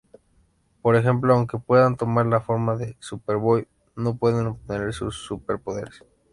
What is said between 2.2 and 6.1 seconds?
la forma de Superboy, no pueden obtener sus super-poderes.